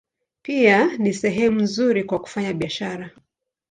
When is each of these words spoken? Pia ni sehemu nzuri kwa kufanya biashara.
Pia 0.41 0.97
ni 0.97 1.13
sehemu 1.13 1.61
nzuri 1.61 2.03
kwa 2.03 2.19
kufanya 2.19 2.53
biashara. 2.53 3.09